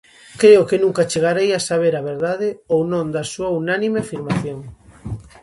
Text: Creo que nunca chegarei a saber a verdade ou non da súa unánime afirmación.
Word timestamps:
Creo 0.41 0.61
que 0.69 0.81
nunca 0.83 1.09
chegarei 1.11 1.49
a 1.53 1.65
saber 1.69 1.93
a 1.97 2.05
verdade 2.11 2.49
ou 2.73 2.81
non 2.91 3.05
da 3.15 3.23
súa 3.33 3.49
unánime 3.61 3.97
afirmación. 4.01 4.59